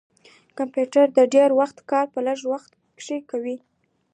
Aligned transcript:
کمپیوټر 0.57 1.07
د 1.17 1.19
ډير 1.33 1.49
وخت 1.59 1.77
کار 1.91 2.05
په 2.13 2.19
لږ 2.27 2.39
وخت 2.51 2.71
کښې 2.97 3.17
کوي 3.29 3.57